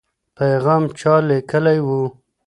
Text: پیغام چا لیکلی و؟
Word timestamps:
پیغام 0.37 0.83
چا 0.99 1.13
لیکلی 1.27 1.79
و؟ 1.85 1.89